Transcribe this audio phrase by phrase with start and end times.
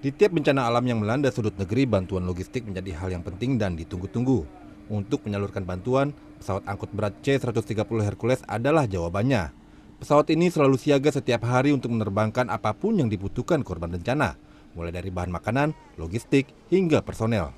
[0.00, 3.76] Di tiap bencana alam yang melanda sudut negeri, bantuan logistik menjadi hal yang penting dan
[3.76, 4.48] ditunggu-tunggu.
[4.88, 9.52] Untuk menyalurkan bantuan, pesawat angkut berat C-130 Hercules adalah jawabannya.
[10.00, 14.40] Pesawat ini selalu siaga setiap hari untuk menerbangkan apa pun yang dibutuhkan korban bencana,
[14.72, 17.52] mulai dari bahan makanan, logistik, hingga personel.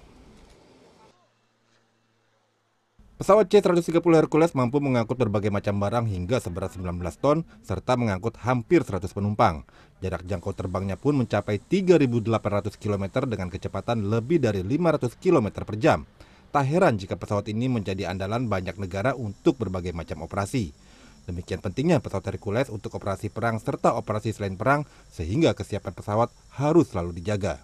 [3.23, 6.91] Pesawat C-130 Hercules mampu mengangkut berbagai macam barang hingga seberat 19
[7.23, 9.63] ton serta mengangkut hampir 100 penumpang.
[10.03, 12.19] Jarak jangkau terbangnya pun mencapai 3.800
[12.83, 16.03] km dengan kecepatan lebih dari 500 km per jam.
[16.51, 20.75] Tak heran jika pesawat ini menjadi andalan banyak negara untuk berbagai macam operasi.
[21.23, 24.83] Demikian pentingnya pesawat Hercules untuk operasi perang serta operasi selain perang
[25.15, 27.63] sehingga kesiapan pesawat harus selalu dijaga.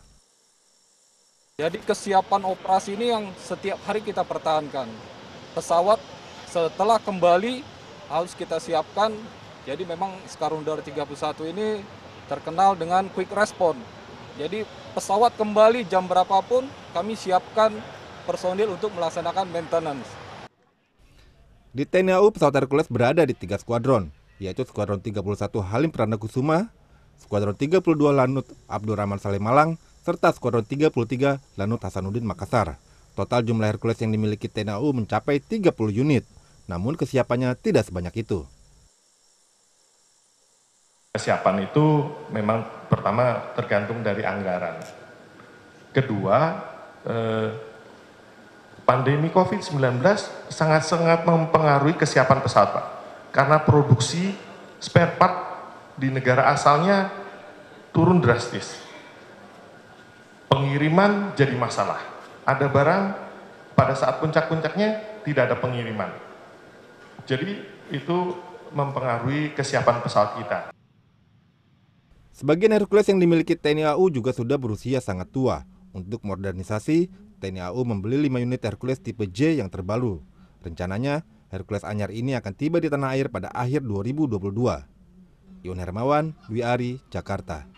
[1.58, 5.17] Jadi kesiapan operasi ini yang setiap hari kita pertahankan
[5.52, 6.00] pesawat
[6.48, 7.62] setelah kembali
[8.08, 9.12] harus kita siapkan.
[9.68, 11.04] Jadi memang Skarundar 31
[11.52, 11.84] ini
[12.28, 13.80] terkenal dengan quick response.
[14.40, 14.64] Jadi
[14.96, 17.74] pesawat kembali jam berapapun kami siapkan
[18.24, 20.08] personil untuk melaksanakan maintenance.
[21.68, 24.08] Di TNI AU, pesawat Hercules berada di tiga skuadron,
[24.40, 25.20] yaitu Skuadron 31
[25.60, 26.72] Halim Perdana Kusuma,
[27.20, 30.90] Skuadron 32 Lanut Abdurrahman Saleh Malang, serta Skuadron 33
[31.60, 32.80] Lanut Hasanuddin Makassar.
[33.18, 36.22] Total jumlah Hercules yang dimiliki TNI AU mencapai 30 unit,
[36.70, 38.46] namun kesiapannya tidak sebanyak itu.
[41.18, 44.78] Kesiapan itu memang pertama tergantung dari anggaran.
[45.90, 46.62] Kedua,
[47.10, 47.50] eh,
[48.86, 49.98] pandemi COVID-19
[50.46, 52.86] sangat-sangat mempengaruhi kesiapan pesawat, Pak.
[53.34, 54.30] Karena produksi
[54.78, 55.36] spare part
[55.98, 57.10] di negara asalnya
[57.90, 58.78] turun drastis.
[60.46, 62.17] Pengiriman jadi masalah
[62.48, 63.02] ada barang
[63.76, 66.08] pada saat puncak-puncaknya tidak ada pengiriman.
[67.28, 67.60] Jadi
[67.92, 68.16] itu
[68.72, 70.58] mempengaruhi kesiapan pesawat kita.
[72.32, 75.68] Sebagian Hercules yang dimiliki TNI AU juga sudah berusia sangat tua.
[75.92, 77.12] Untuk modernisasi,
[77.42, 80.24] TNI AU membeli 5 unit Hercules tipe J yang terbaru.
[80.64, 84.48] Rencananya, Hercules anyar ini akan tiba di tanah air pada akhir 2022.
[85.66, 87.77] Ion Hermawan, Dwi Ari, Jakarta.